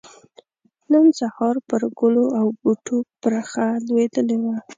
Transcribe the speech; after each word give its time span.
نن 0.91 1.05
سحار 1.19 1.55
پر 1.67 1.81
ګلو 1.99 2.25
او 2.39 2.47
بوټو 2.61 2.97
پرخه 3.21 3.67
لوېدلې 3.87 4.37
وه 4.43 4.55